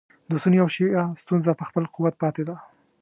[0.29, 2.55] د سني او شیعه ستونزه په خپل قوت پاتې ده.